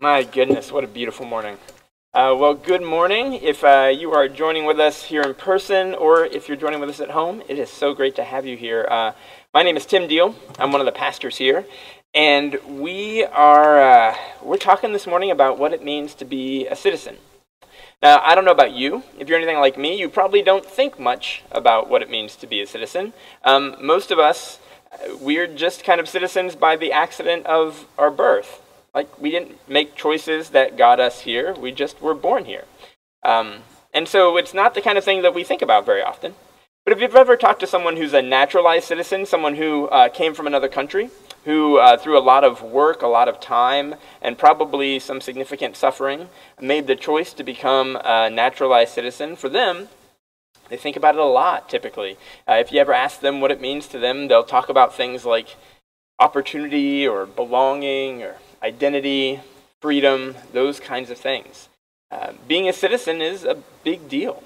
[0.00, 1.58] My goodness, what a beautiful morning.
[2.14, 3.32] Uh, well, good morning.
[3.32, 6.88] If uh, you are joining with us here in person or if you're joining with
[6.88, 8.86] us at home, it is so great to have you here.
[8.88, 9.10] Uh,
[9.52, 10.36] my name is Tim Deal.
[10.56, 11.66] I'm one of the pastors here.
[12.14, 16.76] And we are uh, we're talking this morning about what it means to be a
[16.76, 17.16] citizen.
[18.00, 19.02] Now, I don't know about you.
[19.18, 22.46] If you're anything like me, you probably don't think much about what it means to
[22.46, 23.14] be a citizen.
[23.42, 24.60] Um, most of us,
[24.92, 28.62] uh, we're just kind of citizens by the accident of our birth.
[28.94, 32.64] Like, we didn't make choices that got us here, we just were born here.
[33.22, 33.58] Um,
[33.92, 36.34] and so it's not the kind of thing that we think about very often.
[36.84, 40.34] But if you've ever talked to someone who's a naturalized citizen, someone who uh, came
[40.34, 41.10] from another country,
[41.44, 45.76] who, uh, through a lot of work, a lot of time, and probably some significant
[45.76, 46.28] suffering,
[46.60, 49.88] made the choice to become a naturalized citizen, for them,
[50.68, 52.16] they think about it a lot typically.
[52.48, 55.24] Uh, if you ever ask them what it means to them, they'll talk about things
[55.24, 55.56] like
[56.18, 59.40] opportunity or belonging or identity,
[59.80, 61.68] freedom, those kinds of things.
[62.10, 64.42] Uh, being a citizen is a big deal.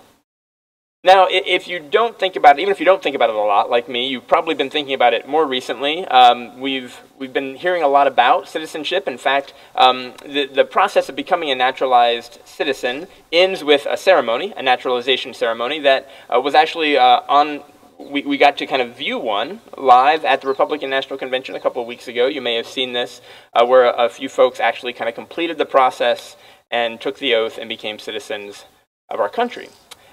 [1.04, 3.38] Now, if you don't think about it, even if you don't think about it a
[3.38, 6.06] lot, like me, you've probably been thinking about it more recently.
[6.06, 9.08] Um, we've we've been hearing a lot about citizenship.
[9.08, 14.54] In fact, um, the the process of becoming a naturalized citizen ends with a ceremony,
[14.56, 17.64] a naturalization ceremony that uh, was actually uh, on
[18.10, 21.60] we, we got to kind of view one live at the Republican National Convention a
[21.60, 22.26] couple of weeks ago.
[22.26, 23.20] You may have seen this,
[23.54, 26.36] uh, where a, a few folks actually kind of completed the process
[26.70, 28.64] and took the oath and became citizens
[29.10, 29.68] of our country.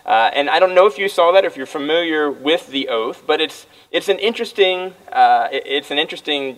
[0.06, 3.24] Uh, and I don't know if you saw that, if you're familiar with the oath,
[3.28, 6.58] but it's it's an interesting uh, it's an interesting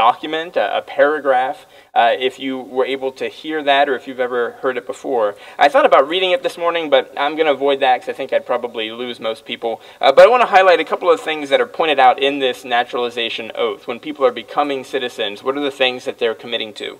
[0.00, 4.24] document, a, a paragraph, uh, if you were able to hear that or if you've
[4.28, 5.34] ever heard it before.
[5.58, 8.16] I thought about reading it this morning, but I'm going to avoid that because I
[8.16, 9.82] think I'd probably lose most people.
[10.00, 12.38] Uh, but I want to highlight a couple of things that are pointed out in
[12.38, 13.86] this naturalization oath.
[13.86, 16.98] When people are becoming citizens, what are the things that they're committing to?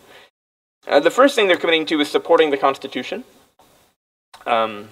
[0.86, 3.24] Uh, the first thing they're committing to is supporting the Constitution.
[4.44, 4.90] Um,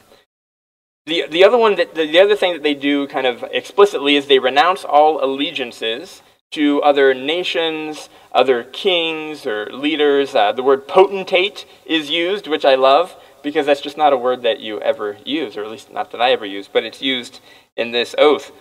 [1.04, 4.16] the, the other one that the, the other thing that they do kind of explicitly
[4.16, 6.22] is they renounce all allegiances
[6.52, 10.34] to other nations, other kings or leaders.
[10.34, 14.42] Uh, the word potentate is used, which I love because that's just not a word
[14.42, 17.40] that you ever use, or at least not that I ever use, but it's used
[17.76, 18.52] in this oath.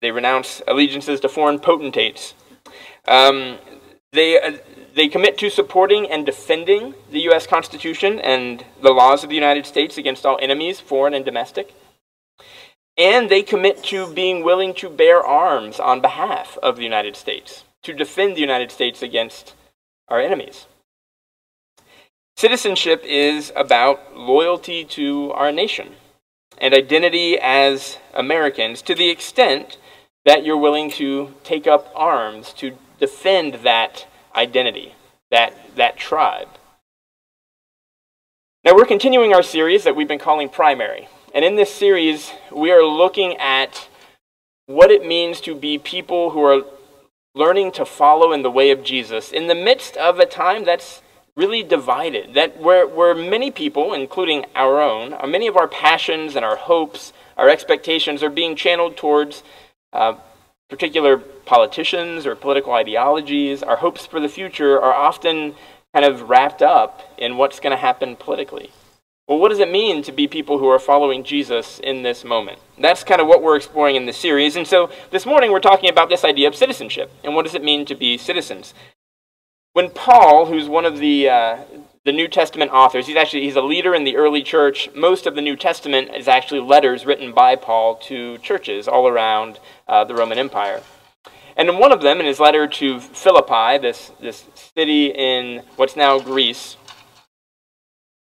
[0.00, 2.34] They renounce allegiances to foreign potentates.
[3.06, 3.58] Um,
[4.12, 4.58] they, uh,
[4.94, 7.46] they commit to supporting and defending the U.S.
[7.46, 11.74] Constitution and the laws of the United States against all enemies, foreign and domestic.
[12.98, 17.64] And they commit to being willing to bear arms on behalf of the United States,
[17.84, 19.54] to defend the United States against
[20.08, 20.66] our enemies.
[22.36, 25.94] Citizenship is about loyalty to our nation
[26.58, 29.78] and identity as Americans to the extent
[30.24, 34.94] that you're willing to take up arms to defend that identity,
[35.30, 36.48] that, that tribe.
[38.64, 41.08] Now, we're continuing our series that we've been calling Primary.
[41.34, 43.88] And in this series, we are looking at
[44.66, 46.64] what it means to be people who are
[47.34, 51.02] learning to follow in the way of Jesus in the midst of a time that's
[51.36, 52.34] really divided.
[52.34, 57.12] That where, where many people, including our own, many of our passions and our hopes,
[57.36, 59.42] our expectations are being channeled towards
[59.92, 60.14] uh,
[60.68, 63.62] particular politicians or political ideologies.
[63.62, 65.54] Our hopes for the future are often
[65.94, 68.70] kind of wrapped up in what's going to happen politically.
[69.28, 72.60] Well, what does it mean to be people who are following Jesus in this moment?
[72.78, 74.56] That's kind of what we're exploring in this series.
[74.56, 77.62] And so this morning we're talking about this idea of citizenship and what does it
[77.62, 78.72] mean to be citizens.
[79.74, 81.58] When Paul, who's one of the uh,
[82.06, 84.88] the New Testament authors, he's actually he's a leader in the early church.
[84.94, 89.60] Most of the New Testament is actually letters written by Paul to churches all around
[89.86, 90.80] uh, the Roman Empire.
[91.54, 95.96] And in one of them, in his letter to Philippi, this, this city in what's
[95.96, 96.77] now Greece,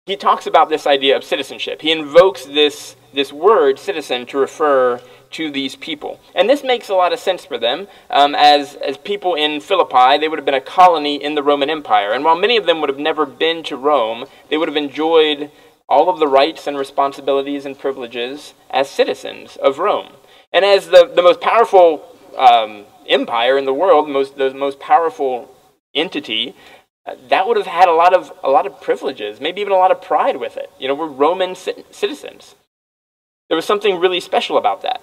[0.08, 1.82] he talks about this idea of citizenship.
[1.82, 5.02] He invokes this, this word, citizen, to refer
[5.32, 6.18] to these people.
[6.34, 7.88] And this makes a lot of sense for them.
[8.08, 11.68] Um, as, as people in Philippi, they would have been a colony in the Roman
[11.68, 12.12] Empire.
[12.12, 15.50] And while many of them would have never been to Rome, they would have enjoyed
[15.90, 20.08] all of the rights and responsibilities and privileges as citizens of Rome.
[20.54, 25.54] And as the, the most powerful um, empire in the world, most, the most powerful
[25.94, 26.54] entity,
[27.28, 29.90] that would have had a lot of a lot of privileges, maybe even a lot
[29.90, 30.70] of pride with it.
[30.78, 32.54] You know, we're Roman citizens.
[33.48, 35.00] There was something really special about that.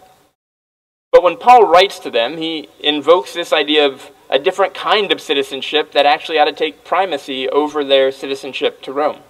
[1.11, 5.21] But when Paul writes to them, he invokes this idea of a different kind of
[5.21, 9.21] citizenship that actually ought to take primacy over their citizenship to Rome.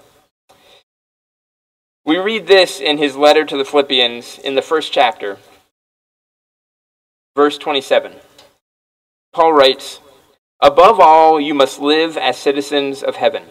[2.06, 5.38] We read this in his letter to the Philippians in the first chapter,
[7.36, 8.14] verse 27.
[9.34, 10.00] Paul writes,
[10.62, 13.44] Above all, you must live as citizens of heaven,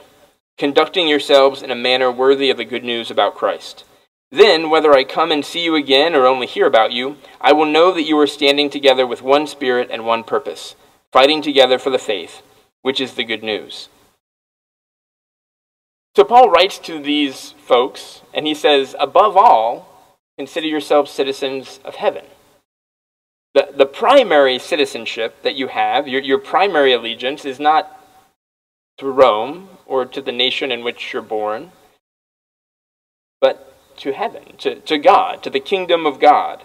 [0.56, 3.84] conducting yourselves in a manner worthy of the good news about Christ.
[4.30, 7.66] Then, whether I come and see you again or only hear about you, I will
[7.66, 10.74] know that you are standing together with one spirit and one purpose,
[11.12, 12.42] fighting together for the faith,
[12.82, 13.88] which is the good news.
[16.16, 19.88] So, Paul writes to these folks, and he says, above all,
[20.38, 22.24] consider yourselves citizens of heaven.
[23.54, 28.00] The, the primary citizenship that you have, your, your primary allegiance, is not
[28.98, 31.70] to Rome or to the nation in which you're born,
[33.40, 36.64] but to heaven, to, to God, to the kingdom of God.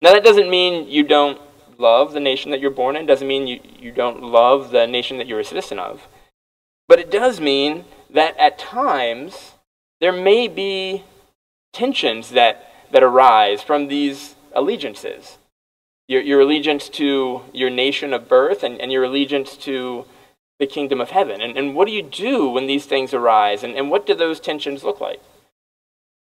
[0.00, 1.40] Now, that doesn't mean you don't
[1.78, 5.18] love the nation that you're born in, doesn't mean you, you don't love the nation
[5.18, 6.08] that you're a citizen of.
[6.88, 9.52] But it does mean that at times
[10.00, 11.04] there may be
[11.72, 15.38] tensions that, that arise from these allegiances.
[16.12, 20.04] Your, your allegiance to your nation of birth and, and your allegiance to
[20.58, 21.40] the kingdom of heaven.
[21.40, 23.64] And, and what do you do when these things arise?
[23.64, 25.22] And, and what do those tensions look like?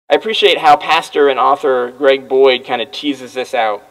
[0.10, 3.82] I appreciate how pastor and author Greg Boyd kind of teases this out.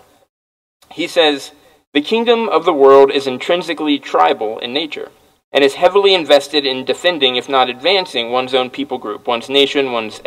[0.90, 1.52] He says,
[1.94, 5.10] The kingdom of the world is intrinsically tribal in nature
[5.50, 9.92] and is heavily invested in defending, if not advancing, one's own people group, one's nation,
[9.92, 10.20] one's,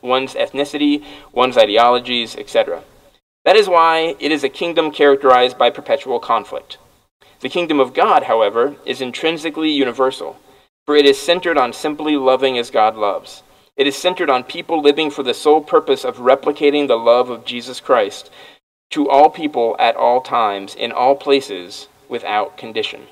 [0.00, 1.04] one's ethnicity,
[1.34, 2.82] one's ideologies, etc.
[3.46, 6.78] That is why it is a kingdom characterized by perpetual conflict.
[7.38, 10.36] The kingdom of God, however, is intrinsically universal,
[10.84, 13.44] for it is centered on simply loving as God loves.
[13.76, 17.44] It is centered on people living for the sole purpose of replicating the love of
[17.44, 18.32] Jesus Christ
[18.90, 23.02] to all people at all times, in all places, without condition.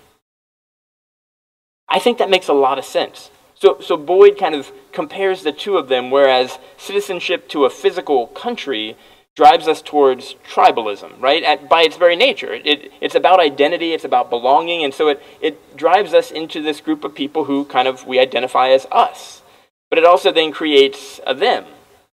[1.88, 3.30] I think that makes a lot of sense.
[3.54, 8.26] So, so Boyd kind of compares the two of them, whereas citizenship to a physical
[8.26, 8.96] country
[9.36, 11.42] drives us towards tribalism, right?
[11.42, 12.54] At, by its very nature.
[12.54, 16.81] It, it's about identity, it's about belonging, and so it, it drives us into this
[16.81, 19.42] group of people who kind of we identify as us.
[19.90, 21.64] But it also then creates a them,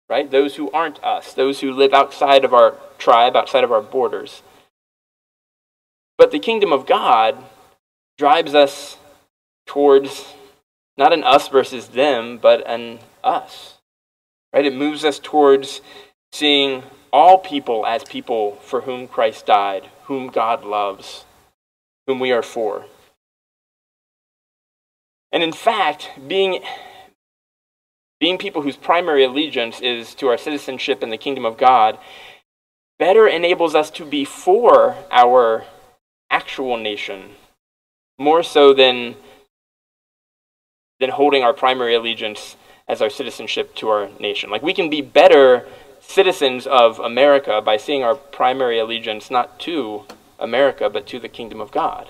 [0.09, 0.29] right?
[0.29, 4.43] Those who aren't us, those who live outside of our tribe, outside of our borders.
[6.17, 7.43] But the kingdom of God
[8.17, 8.97] drives us
[9.65, 10.33] towards
[10.97, 13.75] not an us versus them, but an us.
[14.53, 14.65] Right?
[14.65, 15.81] It moves us towards
[16.31, 16.83] seeing
[17.17, 21.25] all people as people for whom Christ died, whom God loves,
[22.05, 22.85] whom we are for.
[25.31, 26.59] And in fact, being,
[28.19, 31.97] being people whose primary allegiance is to our citizenship in the kingdom of God
[32.99, 35.65] better enables us to be for our
[36.29, 37.31] actual nation,
[38.19, 39.15] more so than,
[40.99, 44.51] than holding our primary allegiance as our citizenship to our nation.
[44.51, 45.67] Like we can be better
[46.07, 50.05] citizens of America by seeing our primary allegiance not to
[50.39, 52.09] America, but to the kingdom of God.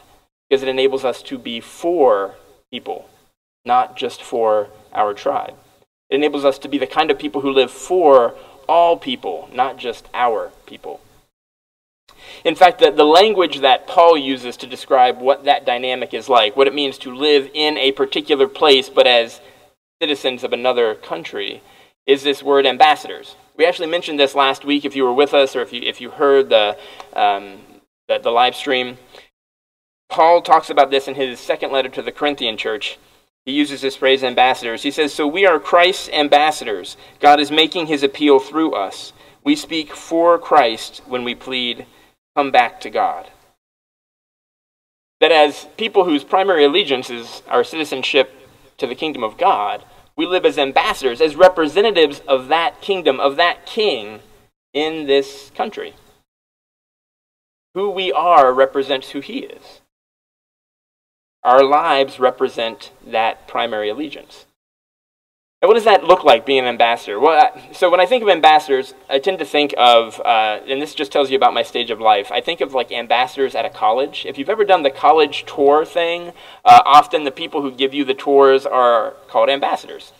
[0.50, 2.36] Because it enables us to be for
[2.72, 3.10] people,
[3.66, 5.56] not just for our tribe.
[6.10, 8.36] It enables us to be the kind of people who live for
[8.68, 11.02] all people, not just our people.
[12.46, 16.56] In fact, the, the language that Paul uses to describe what that dynamic is like,
[16.56, 19.42] what it means to live in a particular place but as
[20.02, 21.62] citizens of another country,
[22.06, 23.36] is this word ambassadors.
[23.58, 26.00] We actually mentioned this last week if you were with us or if you, if
[26.00, 26.78] you heard the,
[27.14, 27.58] um,
[28.08, 28.98] the, the live stream.
[30.10, 33.00] Paul talks about this in his second letter to the Corinthian church.
[33.46, 34.84] He uses this phrase, ambassadors.
[34.84, 36.98] He says, So we are Christ's ambassadors.
[37.20, 39.12] God is making his appeal through us.
[39.44, 41.86] We speak for Christ when we plead,
[42.36, 43.32] Come back to God.
[45.20, 48.32] That as people whose primary allegiance is our citizenship
[48.78, 49.84] to the kingdom of God,
[50.18, 54.20] we live as ambassadors, as representatives of that kingdom, of that king
[54.74, 55.94] in this country.
[57.76, 59.82] Who we are represents who he is.
[61.44, 64.47] Our lives represent that primary allegiance.
[65.60, 67.20] And what does that look like, being an ambassador?
[67.20, 70.94] Well, so when I think of ambassadors, I tend to think of, uh, and this
[70.94, 73.70] just tells you about my stage of life, I think of like ambassadors at a
[73.72, 74.24] college.
[74.28, 76.32] If you've ever done the college tour thing,
[76.64, 80.14] uh, often the people who give you the tours are called ambassadors.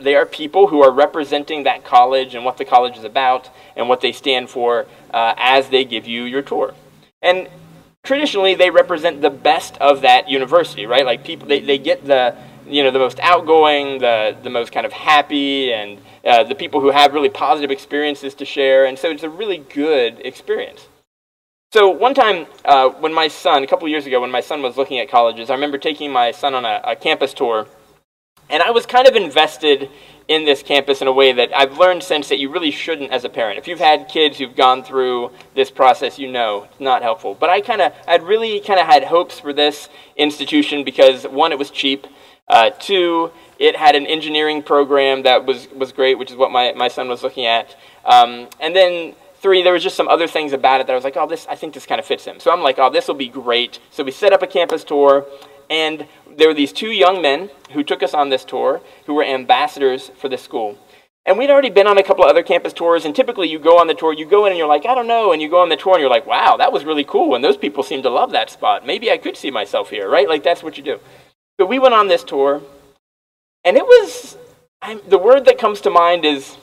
[0.00, 3.88] They are people who are representing that college and what the college is about and
[3.88, 6.72] what they stand for uh, as they give you your tour.
[7.20, 7.48] And
[8.04, 11.04] traditionally, they represent the best of that university, right?
[11.04, 14.86] Like people, they, they get the you know the most outgoing, the the most kind
[14.86, 18.86] of happy, and uh, the people who have really positive experiences to share.
[18.86, 20.88] And so it's a really good experience.
[21.72, 24.76] So one time, uh, when my son, a couple years ago, when my son was
[24.76, 27.66] looking at colleges, I remember taking my son on a, a campus tour,
[28.48, 29.90] and I was kind of invested
[30.28, 33.24] in this campus in a way that I've learned since that you really shouldn't as
[33.24, 33.58] a parent.
[33.58, 37.34] If you've had kids who've gone through this process, you know it's not helpful.
[37.34, 41.52] But I kind of, I'd really kind of had hopes for this institution because one,
[41.52, 42.06] it was cheap.
[42.48, 46.72] Uh, two, it had an engineering program that was, was great, which is what my,
[46.72, 47.74] my son was looking at.
[48.04, 51.04] Um, and then three, there was just some other things about it that I was
[51.04, 52.40] like, oh, this, I think this kind of fits him.
[52.40, 53.78] So I'm like, oh, this will be great.
[53.90, 55.26] So we set up a campus tour,
[55.70, 59.24] and there were these two young men who took us on this tour who were
[59.24, 60.78] ambassadors for this school.
[61.26, 63.78] And we'd already been on a couple of other campus tours, and typically you go
[63.78, 65.60] on the tour, you go in and you're like, I don't know, and you go
[65.60, 68.02] on the tour and you're like, wow, that was really cool, and those people seem
[68.02, 68.84] to love that spot.
[68.84, 70.28] Maybe I could see myself here, right?
[70.28, 71.00] Like that's what you do.
[71.58, 72.62] But we went on this tour,
[73.64, 74.36] and it was
[74.82, 76.56] I'm, the word that comes to mind is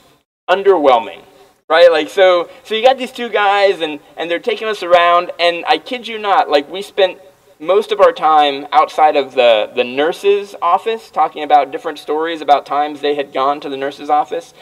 [0.48, 1.22] underwhelming,
[1.68, 1.90] right?
[1.90, 5.64] Like so, so you got these two guys, and and they're taking us around, and
[5.66, 7.18] I kid you not, like we spent
[7.62, 12.66] most of our time outside of the, the nurse's office talking about different stories about
[12.66, 14.52] times they had gone to the nurse's office.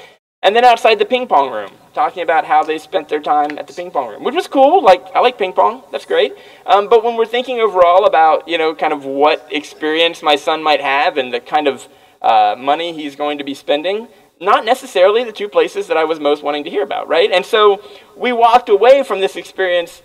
[0.43, 3.67] And then outside the ping pong room, talking about how they spent their time at
[3.67, 4.83] the ping pong room, which was cool.
[4.83, 5.83] Like, I like ping pong.
[5.93, 6.35] That's great.
[6.67, 10.63] Um, but when we're thinking overall about, you know, kind of what experience my son
[10.63, 11.89] might have and the kind of
[12.23, 14.09] uh, money he's going to be spending,
[14.41, 17.31] not necessarily the two places that I was most wanting to hear about, right?
[17.31, 17.83] And so
[18.17, 20.03] we walked away from this experience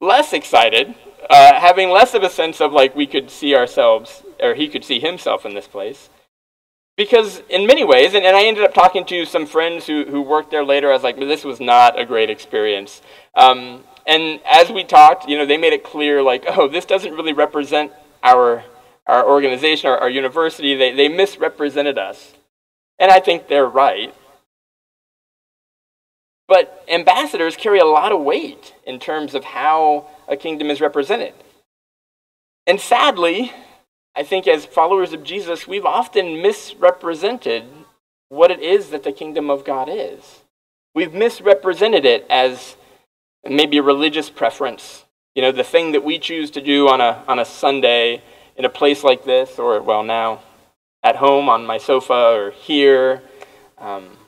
[0.00, 0.94] less excited
[1.30, 4.84] uh, having less of a sense of like we could see ourselves, or he could
[4.84, 6.10] see himself in this place.
[7.00, 10.20] Because in many ways, and, and I ended up talking to some friends who, who
[10.20, 13.00] worked there later, I was like, this was not a great experience.
[13.34, 17.14] Um, and as we talked, you know, they made it clear, like, oh, this doesn't
[17.14, 17.90] really represent
[18.22, 18.64] our,
[19.06, 20.74] our organization, our, our university.
[20.74, 22.34] They, they misrepresented us.
[22.98, 24.14] And I think they're right.
[26.48, 31.32] But ambassadors carry a lot of weight in terms of how a kingdom is represented.
[32.66, 33.54] And sadly,
[34.20, 37.64] I think as followers of Jesus, we've often misrepresented
[38.28, 40.42] what it is that the kingdom of God is.
[40.94, 42.76] We've misrepresented it as
[43.48, 47.24] maybe a religious preference, you know, the thing that we choose to do on a,
[47.26, 48.22] on a Sunday
[48.56, 50.42] in a place like this, or, well, now
[51.02, 53.22] at home on my sofa, or here,
[53.78, 54.18] um,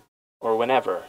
[0.41, 1.05] or whenever.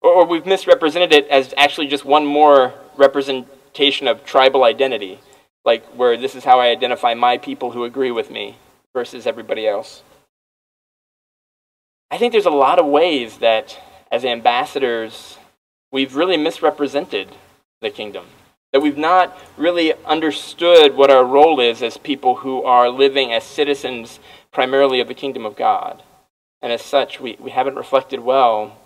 [0.00, 5.20] Or, or we've misrepresented it as actually just one more representation of tribal identity,
[5.66, 8.56] like where this is how I identify my people who agree with me
[8.94, 10.02] versus everybody else.
[12.10, 13.78] I think there's a lot of ways that
[14.12, 15.38] as ambassadors,
[15.90, 17.28] we've really misrepresented
[17.82, 18.26] the kingdom.
[18.72, 23.42] That we've not really understood what our role is as people who are living as
[23.42, 24.20] citizens
[24.52, 26.02] primarily of the kingdom of God.
[26.62, 28.78] And as such, we, we haven't reflected well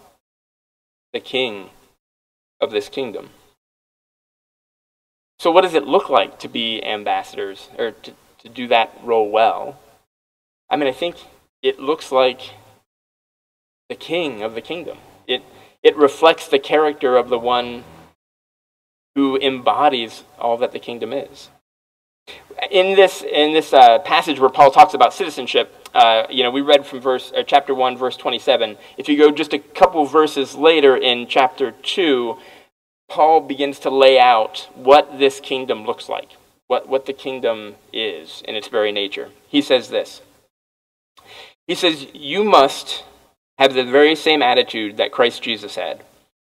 [1.12, 1.70] the king
[2.60, 3.30] of this kingdom.
[5.40, 9.30] So, what does it look like to be ambassadors or to, to do that role
[9.30, 9.80] well?
[10.68, 11.16] I mean, I think
[11.62, 12.42] it looks like
[13.88, 14.99] the king of the kingdom.
[15.26, 15.42] It,
[15.82, 17.85] it reflects the character of the one
[19.14, 21.49] who embodies all that the kingdom is.
[22.70, 26.61] In this, in this uh, passage where Paul talks about citizenship, uh, you know, we
[26.61, 28.76] read from verse, uh, chapter 1, verse 27.
[28.99, 32.37] If you go just a couple verses later in chapter 2,
[33.11, 36.37] Paul begins to lay out what this kingdom looks like,
[36.69, 39.31] what, what the kingdom is in its very nature.
[39.49, 40.23] He says this
[41.67, 43.02] He says, You must
[43.59, 46.05] have the very same attitude that Christ Jesus had.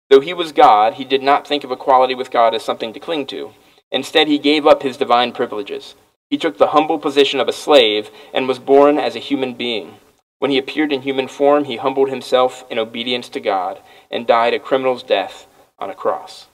[0.09, 2.99] Though he was God, he did not think of equality with God as something to
[2.99, 3.53] cling to.
[3.89, 5.95] Instead, he gave up his divine privileges.
[6.29, 9.95] He took the humble position of a slave and was born as a human being.
[10.39, 14.53] When he appeared in human form, he humbled himself in obedience to God and died
[14.53, 15.47] a criminal's death
[15.79, 16.48] on a cross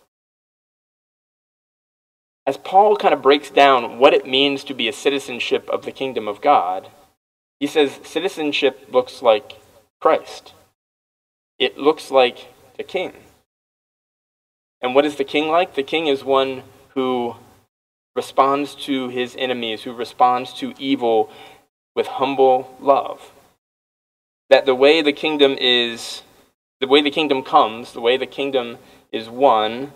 [2.46, 5.92] as Paul kind of breaks down what it means to be a citizenship of the
[5.92, 6.90] kingdom of God,
[7.60, 9.60] he says citizenship looks like
[10.00, 10.54] Christ.
[11.58, 13.14] It looks like the king.
[14.82, 15.74] And what is the king like?
[15.74, 17.36] The king is one who
[18.16, 21.32] responds to his enemies, who responds to evil
[21.96, 23.32] with humble love.
[24.50, 26.22] That the way the kingdom is,
[26.80, 28.78] the way the kingdom comes, the way the kingdom
[29.12, 29.94] is won,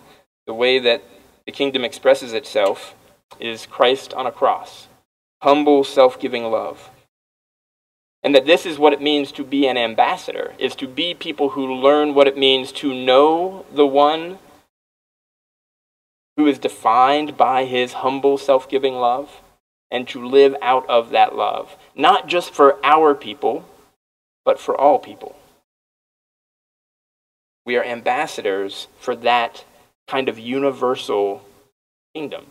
[0.48, 1.03] the way that
[1.50, 2.94] the kingdom expresses itself
[3.39, 4.88] is Christ on a cross,
[5.41, 6.91] humble, self giving love.
[8.22, 11.50] And that this is what it means to be an ambassador, is to be people
[11.50, 14.38] who learn what it means to know the one
[16.38, 19.41] who is defined by his humble, self giving love,
[19.89, 23.65] and to live out of that love, not just for our people,
[24.46, 25.36] but for all people.
[27.65, 29.65] We are ambassadors for that
[30.10, 31.44] kind of universal
[32.16, 32.46] kingdom.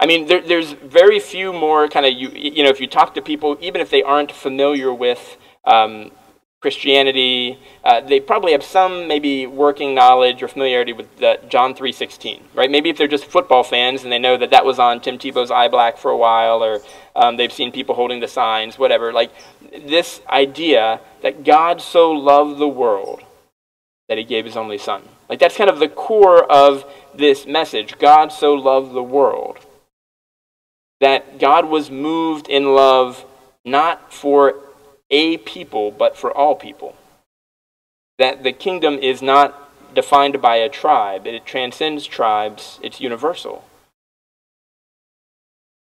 [0.00, 3.14] I mean, there, there's very few more kind of, you, you know, if you talk
[3.14, 6.12] to people, even if they aren't familiar with um,
[6.60, 12.42] Christianity, uh, they probably have some maybe working knowledge or familiarity with the John 3.16,
[12.54, 12.70] right?
[12.70, 15.50] Maybe if they're just football fans and they know that that was on Tim Tebow's
[15.50, 16.80] eye black for a while or
[17.16, 19.12] um, they've seen people holding the signs, whatever.
[19.12, 19.32] Like
[19.86, 23.22] this idea that God so loved the world
[24.08, 25.02] that he gave his only son.
[25.28, 27.98] Like that's kind of the core of this message.
[27.98, 29.58] God so loved the world
[31.00, 33.24] that God was moved in love
[33.64, 34.54] not for
[35.10, 36.96] a people, but for all people.
[38.18, 43.64] That the kingdom is not defined by a tribe, it transcends tribes, it's universal.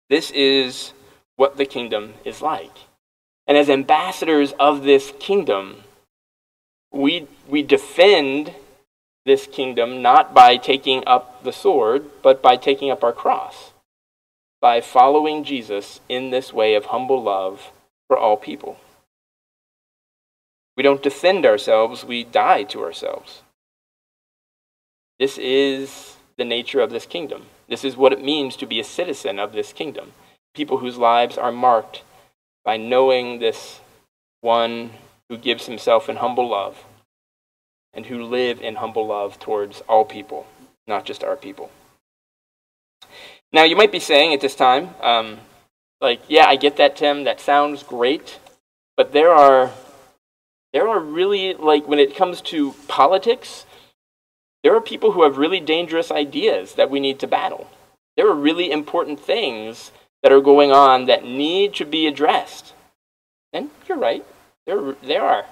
[0.10, 0.94] This is
[1.36, 2.78] what the kingdom is like.
[3.48, 5.84] And as ambassadors of this kingdom,
[6.92, 8.54] we, we defend
[9.26, 13.74] this kingdom not by taking up the sword, but by taking up our cross,
[14.62, 17.72] by following Jesus in this way of humble love
[18.08, 18.78] for all people.
[20.78, 23.42] We don't defend ourselves, we die to ourselves.
[25.18, 27.46] This is the nature of this kingdom.
[27.68, 30.12] This is what it means to be a citizen of this kingdom.
[30.54, 32.04] People whose lives are marked
[32.64, 33.80] by knowing this
[34.42, 34.92] one
[35.30, 36.84] who gives himself in humble love
[37.96, 40.46] and who live in humble love towards all people,
[40.88, 41.72] not just our people.
[43.54, 45.40] Now, you might be saying at this time, um,
[46.02, 47.24] like, yeah, I get that, Tim.
[47.24, 48.40] That sounds great.
[48.98, 49.72] But there are
[50.74, 53.66] there are really, like, when it comes to politics,
[54.62, 57.70] there are people who have really dangerous ideas that we need to battle.
[58.18, 62.74] There are really important things that are going on that need to be addressed.
[63.54, 64.26] And you're right,
[64.66, 65.46] there, there are.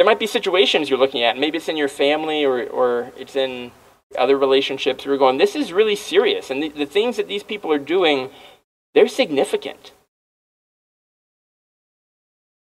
[0.00, 3.36] There might be situations you're looking at, maybe it's in your family or, or it's
[3.36, 3.70] in
[4.16, 6.48] other relationships you're going, this is really serious.
[6.48, 8.30] And the, the things that these people are doing,
[8.94, 9.92] they're significant.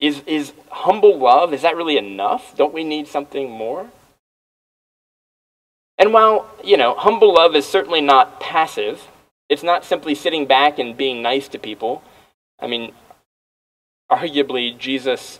[0.02, 2.58] Is, is humble love, is that really enough?
[2.58, 3.90] Don't we need something more?
[5.98, 9.08] And while, you know, humble love is certainly not passive,
[9.48, 12.04] it's not simply sitting back and being nice to people.
[12.60, 12.92] I mean,
[14.12, 15.40] arguably, Jesus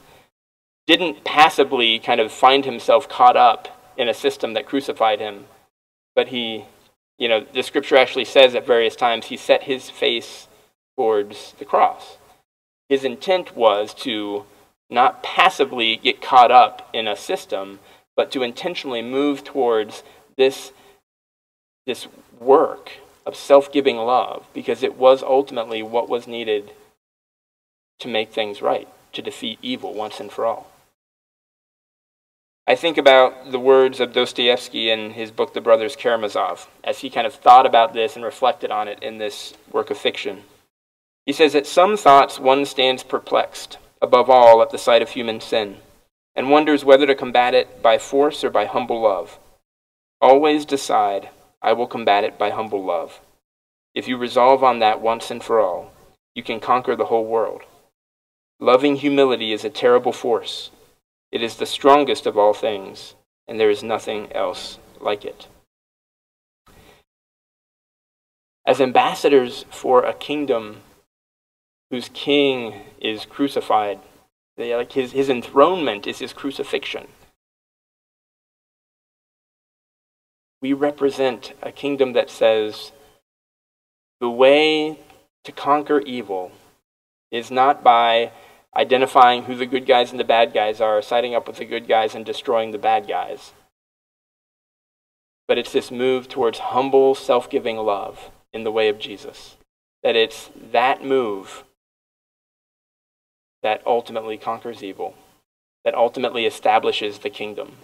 [0.88, 5.46] didn't passively kind of find himself caught up in a system that crucified him,
[6.16, 6.66] but he,
[7.18, 10.48] you know, the scripture actually says at various times he set his face
[10.96, 12.18] towards the cross.
[12.90, 14.46] His intent was to
[14.90, 17.80] not passively get caught up in a system,
[18.16, 20.04] but to intentionally move towards
[20.38, 20.72] this,
[21.86, 22.08] this
[22.40, 22.92] work
[23.26, 26.72] of self giving love, because it was ultimately what was needed
[28.00, 30.73] to make things right, to defeat evil once and for all.
[32.66, 37.10] I think about the words of Dostoevsky in his book, The Brothers Karamazov, as he
[37.10, 40.44] kind of thought about this and reflected on it in this work of fiction.
[41.26, 45.42] He says, At some thoughts one stands perplexed above all at the sight of human
[45.42, 45.78] sin,
[46.36, 49.40] and wonders whether to combat it by force or by humble love.
[50.22, 51.30] Always decide,
[51.62, 53.20] I will combat it by humble love.
[53.94, 55.92] If you resolve on that once and for all,
[56.34, 57.64] you can conquer the whole world.
[58.60, 60.72] Loving humility is a terrible force.
[61.34, 63.16] It is the strongest of all things,
[63.48, 65.48] and there is nothing else like it.
[68.68, 70.84] As ambassadors for a kingdom
[71.94, 74.00] whose king is crucified.
[74.58, 77.08] They, like his, his enthronement is his crucifixion.
[80.60, 82.92] We represent a kingdom that says
[84.20, 85.00] the way
[85.44, 86.52] to conquer evil
[87.32, 88.32] is not by
[88.76, 91.88] identifying who the good guys and the bad guys are, siding up with the good
[91.88, 93.54] guys and destroying the bad guys.
[95.48, 99.58] But it's this move towards humble, self giving love in the way of Jesus.
[100.02, 101.64] That it's that move
[103.62, 105.16] that ultimately conquers evil,
[105.86, 107.78] that ultimately establishes the kingdom.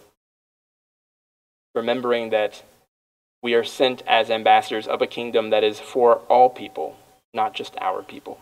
[1.73, 2.63] Remembering that
[3.41, 6.97] we are sent as ambassadors of a kingdom that is for all people,
[7.33, 8.39] not just our people.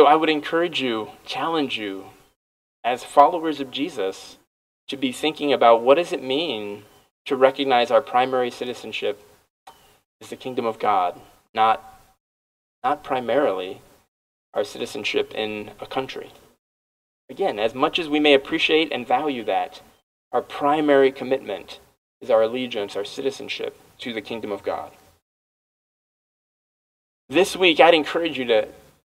[0.00, 2.06] So I would encourage you, challenge you,
[2.82, 4.38] as followers of Jesus,
[4.88, 6.84] to be thinking about what does it mean
[7.26, 9.22] to recognize our primary citizenship
[10.18, 11.20] is the kingdom of God,
[11.52, 12.00] not,
[12.82, 13.82] not primarily
[14.54, 16.30] our citizenship in a country.
[17.28, 19.82] Again, as much as we may appreciate and value that,
[20.32, 21.78] our primary commitment
[22.22, 24.92] is our allegiance, our citizenship to the kingdom of God.
[27.28, 28.68] This week, I'd encourage you to,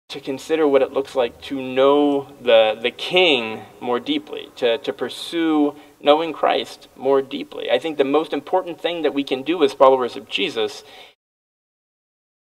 [0.08, 4.92] to consider what it looks like to know the, the King more deeply, to, to
[4.92, 7.70] pursue knowing Christ more deeply.
[7.70, 10.84] I think the most important thing that we can do as followers of Jesus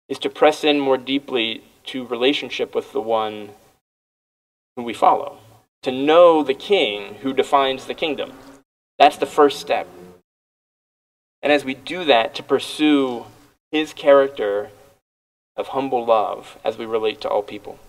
[0.09, 3.49] is to press in more deeply to relationship with the one
[4.75, 5.37] who we follow,
[5.83, 8.33] to know the king who defines the kingdom.
[8.99, 9.87] That's the first step.
[11.41, 13.25] And as we do that, to pursue
[13.71, 14.69] his character
[15.55, 17.79] of humble love as we relate to all people.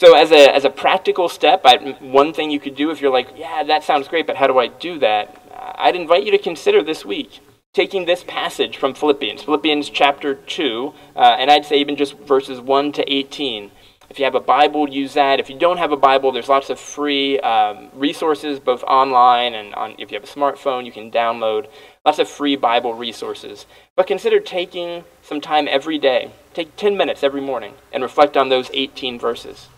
[0.00, 3.12] So, as a, as a practical step, I, one thing you could do if you're
[3.12, 5.36] like, yeah, that sounds great, but how do I do that?
[5.76, 7.40] I'd invite you to consider this week
[7.72, 12.60] taking this passage from Philippians, Philippians chapter 2, uh, and I'd say even just verses
[12.60, 13.70] 1 to 18.
[14.08, 15.38] If you have a Bible, use that.
[15.38, 19.72] If you don't have a Bible, there's lots of free um, resources, both online and
[19.76, 21.68] on, if you have a smartphone, you can download
[22.04, 23.66] lots of free Bible resources.
[23.96, 26.30] But consider taking some time every day.
[26.54, 29.68] Take 10 minutes every morning and reflect on those 18 verses.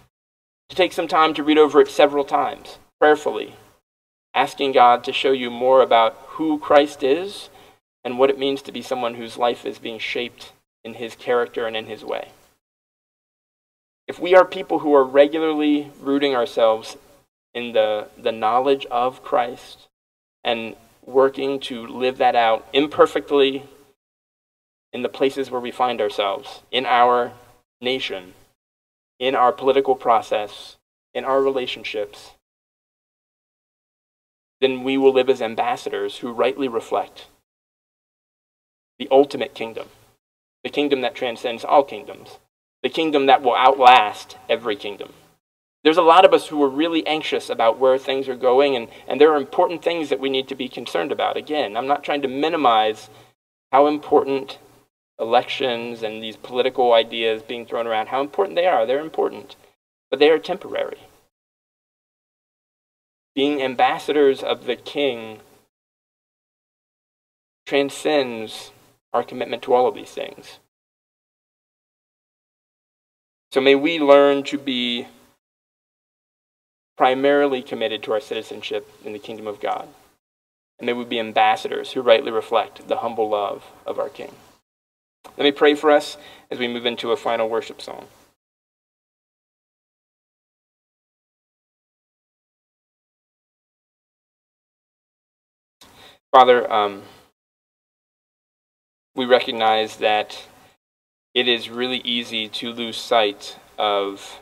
[0.70, 3.56] To take some time to read over it several times, prayerfully,
[4.34, 7.50] asking God to show you more about who Christ is
[8.04, 11.66] and what it means to be someone whose life is being shaped in his character
[11.66, 12.28] and in his way.
[14.08, 16.96] If we are people who are regularly rooting ourselves
[17.54, 19.88] in the, the knowledge of Christ
[20.42, 23.64] and working to live that out imperfectly
[24.92, 27.32] in the places where we find ourselves, in our
[27.80, 28.34] nation,
[29.18, 30.76] in our political process,
[31.14, 32.32] in our relationships,
[34.60, 37.26] then we will live as ambassadors who rightly reflect
[38.98, 39.88] the ultimate kingdom,
[40.62, 42.38] the kingdom that transcends all kingdoms,
[42.82, 45.12] the kingdom that will outlast every kingdom.
[45.84, 48.88] There's a lot of us who are really anxious about where things are going, and,
[49.08, 51.36] and there are important things that we need to be concerned about.
[51.36, 53.10] Again, I'm not trying to minimize
[53.72, 54.58] how important
[55.18, 58.86] elections and these political ideas being thrown around, how important they are.
[58.86, 59.56] They're important,
[60.10, 60.98] but they are temporary.
[63.34, 65.40] Being ambassadors of the king
[67.66, 68.70] transcends
[69.12, 70.58] our commitment to all of these things.
[73.50, 75.06] So may we learn to be
[77.02, 79.88] primarily committed to our citizenship in the kingdom of God.
[80.78, 84.30] And may we be ambassadors who rightly reflect the humble love of our King.
[85.36, 86.16] Let me pray for us
[86.48, 88.06] as we move into a final worship song.
[96.30, 97.02] Father, um,
[99.16, 100.40] we recognize that
[101.34, 104.41] it is really easy to lose sight of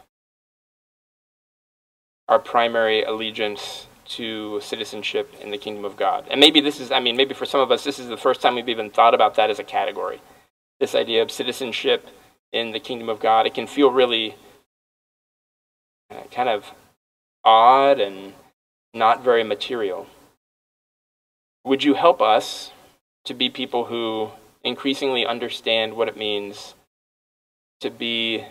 [2.31, 6.27] our primary allegiance to citizenship in the kingdom of God.
[6.31, 8.40] And maybe this is, I mean, maybe for some of us, this is the first
[8.40, 10.21] time we've even thought about that as a category.
[10.79, 12.09] This idea of citizenship
[12.53, 13.47] in the kingdom of God.
[13.47, 14.35] It can feel really
[16.11, 16.73] uh, kind of
[17.45, 18.33] odd and
[18.95, 20.07] not very material.
[21.64, 22.73] Would you help us
[23.25, 24.31] to be people who
[24.64, 26.75] increasingly understand what it means
[27.81, 28.45] to be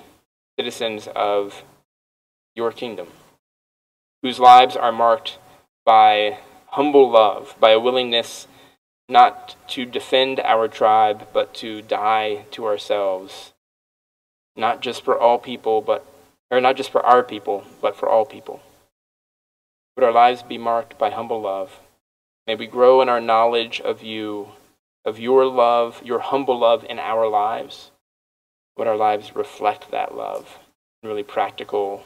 [0.57, 1.63] citizens of
[2.55, 3.07] your kingdom,
[4.21, 5.37] whose lives are marked
[5.85, 8.47] by humble love, by a willingness
[9.07, 13.53] not to defend our tribe, but to die to ourselves,
[14.55, 16.05] not just for all people, but
[16.51, 18.61] or not just for our people, but for all people.
[19.95, 21.79] Would our lives be marked by humble love?
[22.47, 24.49] May we grow in our knowledge of you
[25.05, 27.91] of your love, your humble love in our lives,
[28.77, 30.59] would our lives reflect that love
[31.01, 32.03] in really practical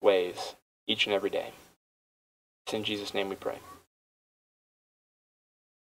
[0.00, 0.54] ways
[0.86, 1.52] each and every day.
[2.66, 3.58] It's in Jesus' name we pray.